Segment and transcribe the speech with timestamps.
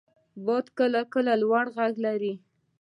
[0.45, 2.33] •باد کله کله لوړ ږغ لري.